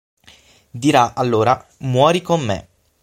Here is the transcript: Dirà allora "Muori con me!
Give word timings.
Dirà 0.71 1.13
allora 1.13 1.63
"Muori 1.81 2.23
con 2.23 2.41
me! 2.43 2.67